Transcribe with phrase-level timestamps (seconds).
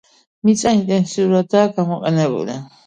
[0.49, 2.63] მიწა ინტენსიურადაა გამოყენებული.